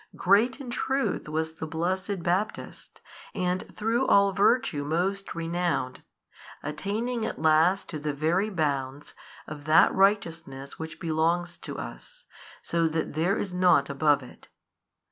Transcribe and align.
Great 0.15 0.59
in 0.59 0.71
truth 0.71 1.29
was 1.29 1.53
the 1.57 1.67
blessed 1.67 2.23
Baptist 2.23 3.01
and 3.35 3.61
through 3.77 4.07
all 4.07 4.31
virtue 4.31 4.83
most 4.83 5.35
renowned, 5.35 6.01
attaining 6.63 7.23
at 7.23 7.39
last 7.39 7.87
to 7.89 7.99
the 7.99 8.11
very 8.11 8.49
bounds 8.49 9.13
of 9.45 9.65
that 9.65 9.93
righteousness 9.93 10.79
which 10.79 10.99
belongs 10.99 11.55
to 11.55 11.77
us, 11.77 12.25
so 12.63 12.87
that 12.87 13.13
there 13.13 13.37
is 13.37 13.53
nought 13.53 13.91
above 13.91 14.23
it. 14.23 14.47